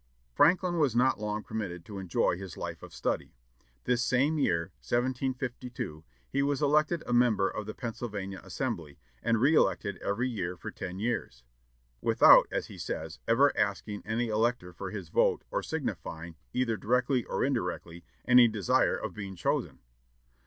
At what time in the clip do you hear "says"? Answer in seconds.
12.79-13.19